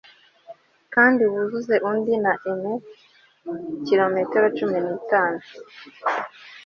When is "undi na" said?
1.89-2.33